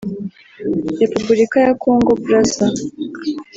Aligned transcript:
Repubulika 1.01 1.57
ya 1.65 1.73
Kongo 1.81 2.11
Brazza 2.23 2.65